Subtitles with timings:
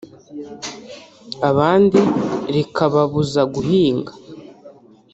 [1.49, 1.99] abandi
[2.53, 4.11] rikababuza guhinga